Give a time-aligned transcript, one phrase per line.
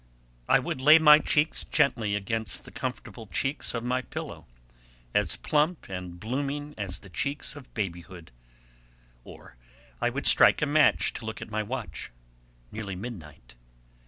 [0.49, 4.47] I would lay my cheeks gently against the comfortable cheeks of my pillow,
[5.13, 8.31] as plump and blooming as the cheeks of babyhood.
[9.23, 9.57] Or
[10.01, 12.09] I would strike a match to look at my watch.
[12.71, 13.53] Nearly midnight.